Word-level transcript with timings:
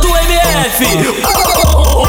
do 0.00 0.16
MF. 0.16 0.84
Oh. 1.74 2.02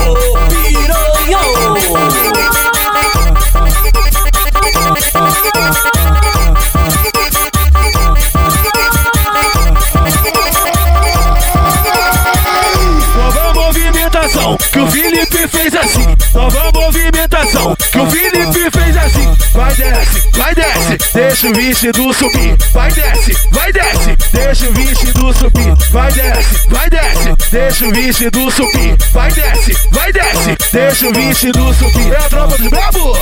Nova 13.16 13.54
movimentação 13.54 14.58
que 14.58 14.80
o 14.80 14.88
Felipe 14.88 15.48
fez 15.48 15.76
assim. 15.76 16.16
Nova 16.34 16.72
movimentação 16.74 17.76
que 17.76 18.00
o 18.00 18.10
Felipe 18.10 18.72
fez 18.72 18.98
assim. 18.98 19.34
Vai 19.54 19.76
desce, 19.76 20.30
vai 20.34 20.56
desce, 20.56 20.98
deixa 21.14 21.48
o 21.48 21.54
vestido 21.54 22.14
subir. 22.14 22.58
Vai 22.74 22.92
desce, 22.92 23.38
vai 23.52 23.72
desce, 23.72 24.18
deixa 24.32 24.68
o 24.68 24.74
vestido 24.74 25.13
subir. 25.32 25.76
Vai 25.92 26.12
desce, 26.12 26.68
vai 26.68 26.90
desce, 26.90 27.34
deixa 27.52 27.86
o 27.86 27.92
vestido 27.94 28.52
subir. 28.52 28.98
Vai 29.14 29.32
desce, 29.32 29.78
vai 29.92 30.12
desce, 30.12 30.58
deixa 30.72 31.08
o 31.08 31.14
vestido 31.14 31.74
subir. 31.74 32.12
É 32.12 32.18
a 32.18 32.30
tropa 32.30 32.58
dos 32.58 32.70
brabo, 32.70 33.18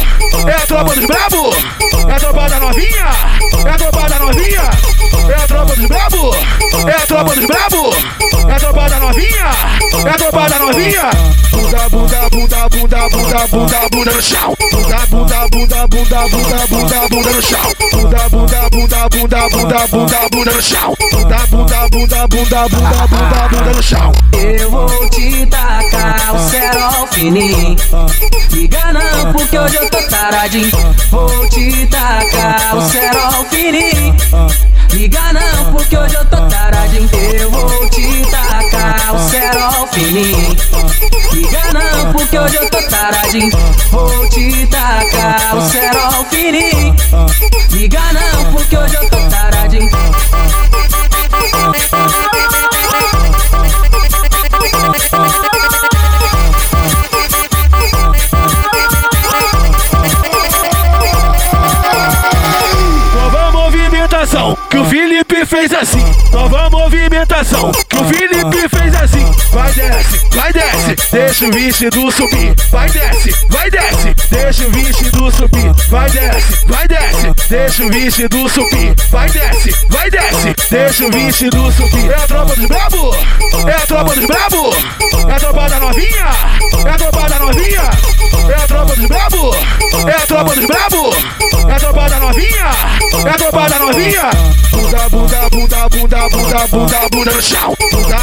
é 0.48 0.54
a 0.54 0.66
tropa 0.66 0.96
dos 0.96 1.06
brabo, 1.06 1.56
é 2.10 2.14
a 2.14 2.20
tropa 2.20 2.50
da 2.50 2.60
novinha, 2.60 3.06
é 3.66 3.70
a 3.70 3.78
tropa 3.78 4.10
da 4.10 4.20
novinha, 4.20 4.70
é 5.30 5.44
a 5.44 5.48
tropa 5.48 5.76
dos 5.76 5.88
brabo, 5.88 6.36
é 6.88 6.92
a 6.92 7.06
tropa 7.06 7.36
dos 7.36 7.46
brabo, 7.46 7.96
novinha, 9.92 10.10
é 10.10 10.10
a 10.10 10.18
tropa 10.18 10.50
da 10.50 10.60
novinha. 10.60 11.10
Bunda, 11.52 11.90
bunda, 11.90 12.30
bunda, 12.30 12.70
bunda, 12.70 13.10
bunda, 13.10 13.48
bunda, 13.48 13.90
bunda 13.92 14.12
no 14.12 14.22
chão. 14.22 14.56
Bunda, 14.72 14.98
bunda, 15.08 15.48
bunda, 15.50 15.88
bunda, 15.88 16.28
bunda, 16.30 16.68
bunda, 16.68 17.10
bunda 17.10 17.32
no 17.32 17.42
chão. 17.42 17.74
Bunda, 17.92 18.30
bunda, 18.30 18.70
bunda, 18.72 19.10
bunda, 19.10 19.50
bunda, 19.50 19.88
bunda, 19.88 20.30
bunda 20.32 20.52
no 20.52 20.62
chão. 20.62 20.96
Bunda, 21.12 21.38
bunda, 21.48 21.90
bunda, 21.90 22.28
bunda, 22.28 22.70
bunda, 22.70 23.08
bunda, 23.08 23.48
bunda 23.50 23.74
no 23.74 23.84
chão. 23.84 24.12
Eu 24.34 24.72
vou 24.72 25.10
te 25.10 25.46
tacar 25.48 26.36
o 26.36 26.50
cerol 26.50 27.08
fininho. 27.08 27.76
Liga 28.52 28.94
não, 28.94 29.34
porque 29.34 29.60
hoje 29.60 29.76
eu 29.76 29.90
tô 29.90 30.02
taradinho. 30.08 30.72
Vou 31.12 31.50
te 31.50 31.88
tacar 31.88 32.78
o 32.78 32.82
cerol 32.82 33.46
fininho. 33.50 34.16
Liga 34.94 35.34
não, 35.34 35.74
porque 35.74 35.98
hoje 35.98 36.16
eu 36.16 36.26
tô 36.26 36.38
taradinho. 36.48 37.10
Eu 37.40 37.52
vou 37.52 37.90
te 37.90 38.11
fininho. 39.92 40.56
Liga 41.34 41.62
não, 41.74 42.14
porque 42.14 42.40
hoje 42.40 42.56
eu 42.56 42.70
tô 42.70 42.82
taradinho. 42.84 43.52
Vou 43.92 44.30
te 44.30 44.68
tacar 44.68 45.58
o 45.58 45.62
cerol. 45.62 46.26
Liga 47.72 48.02
não, 48.14 48.52
porque 48.54 48.78
hoje 48.78 48.96
eu 48.96 49.10
tô 49.10 49.18
taradinho. 49.30 49.90
Que 64.70 64.78
o 64.78 64.86
Felipe 64.86 65.46
fez 65.46 65.74
assim. 65.74 66.04
Nova 66.32 66.70
movimentação 66.70 67.72
que 67.90 67.98
o 67.98 68.06
Felipe 68.06 68.61
deixa 71.12 71.46
o 71.46 71.52
vestido 71.52 72.12
subir. 72.12 72.56
Vai 72.72 72.90
desce, 72.90 73.36
vai 73.50 73.70
desce, 73.70 74.16
deixa 74.30 74.68
o 74.68 74.72
vestido 74.72 75.32
subir. 75.32 75.74
Vai 75.90 76.10
desce, 76.10 76.66
vai 76.66 76.88
desce, 76.88 77.34
deixa 77.50 77.84
o 77.84 77.90
vestido 77.90 78.50
subir. 78.50 78.96
Vai 79.10 79.30
desce, 79.30 79.76
vai 79.90 80.10
desce, 80.10 80.56
deixa 80.70 81.06
o 81.06 81.12
vestido 81.12 81.72
subir. 81.72 82.12
É 82.12 82.16
a 82.16 82.28
tropa 82.28 82.56
dos 82.56 82.68
brabo, 82.68 83.16
é 83.68 83.74
a 83.74 83.88
tropa 83.88 84.16
dos 84.16 84.26
brabo, 84.26 84.76
é 85.30 85.34
a 85.34 85.40
tropa 85.40 85.70
da 85.70 85.80
novinha, 85.80 86.26
é 86.86 86.90
a 86.90 86.98
tropa 86.98 87.30
da 87.30 87.40
novinha, 87.40 87.90
é 88.50 88.64
a 88.64 88.68
tropa 88.68 88.96
dos 88.96 89.08
brabo, 89.08 89.56
é 90.08 90.12
a 90.12 90.28
tropa 90.28 90.56
dos 90.56 90.66
brabo, 90.66 91.16
é 91.70 91.74
a 91.74 91.80
tropa 91.80 92.10
da 92.10 92.20
novinha, 92.20 92.72
é 93.26 93.30
a 93.30 93.34
tropa 93.38 93.70
da 93.70 93.80
novinha. 93.80 94.62
Bunda, 94.72 95.10
bunda, 95.10 95.50
bunda, 95.50 95.90
bunda, 95.90 96.30
bunda, 96.30 96.68
bunda, 96.68 97.10
bunda 97.12 97.32
no 97.32 97.42
chão. 97.42 97.76
Bunda, 97.92 98.21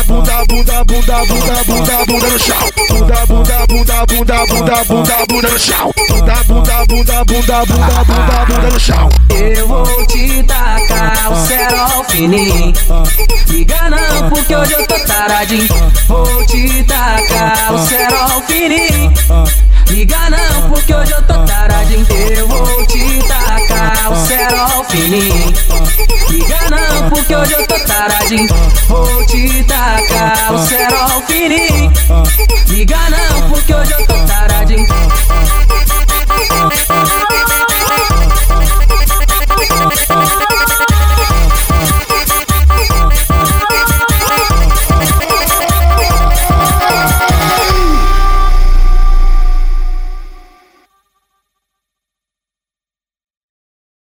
bunda, 0.48 0.84
bunda, 0.84 1.24
bunda, 1.26 1.64
bunda, 1.64 2.04
bunda 2.06 2.28
no 2.28 2.38
chão. 2.38 2.56
Bunda, 2.88 3.26
bunda, 3.26 3.66
bunda, 3.68 4.06
bunda, 4.06 4.46
bunda, 4.46 4.84
bunda, 4.84 5.26
bunda 5.28 5.48
no 5.48 5.58
chão. 5.58 5.92
Bunda, 6.08 6.34
bunda, 6.44 6.86
bunda, 6.86 7.24
bunda, 7.24 7.66
bunda, 7.66 8.04
bunda, 8.04 8.44
bunda 8.46 8.70
no 8.70 8.80
chão. 8.80 9.08
Eu 9.30 9.68
vou 9.68 10.06
te 10.06 10.42
tacar 10.44 11.32
o 11.32 11.46
cerol 11.46 12.04
fininho. 12.04 12.72
Liga 13.48 13.90
não, 13.90 14.30
porque 14.30 14.56
hoje 14.56 14.72
eu 14.72 14.86
tô 14.86 14.98
taradinho. 15.06 15.68
Vou 16.08 16.46
te 16.46 16.82
tacar 16.84 17.74
o 17.74 17.78
cerol 17.86 18.42
fininho. 18.46 19.12
Liga 19.90 20.30
não, 20.30 20.70
porque 20.70 20.94
hoje 20.94 21.12
eu 21.12 21.22
tô 21.22 21.44
taradinho. 21.44 22.06
Eu 22.36 22.48
vou 22.48 22.86
te 22.86 23.18
tacar 23.28 23.57
o 24.10 24.16
cerol 24.16 24.84
fininho. 24.84 25.52
Liga 26.30 26.58
não, 26.70 27.10
porque 27.10 27.36
hoje 27.36 27.52
eu 27.52 27.66
tô 27.66 27.78
taradinho. 27.80 28.48
Vou 28.88 29.26
te 29.26 29.64
tacar 29.64 30.54
o 30.54 30.58
cerol 30.58 31.22
fininho. 31.26 31.92
Liga 32.68 32.98
não, 33.10 33.50
porque 33.50 33.74
hoje 33.74 33.92
eu 33.92 34.06
tô 34.06 34.14
taradinho. 34.26 34.86